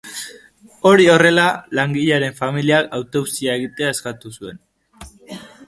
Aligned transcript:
Hori 0.91 1.05
horrela, 1.15 1.43
langilearen 1.81 2.33
familiak 2.41 2.89
autopsia 3.01 3.59
egitea 3.61 3.93
eskatu 3.97 4.35
zuen. 4.37 4.61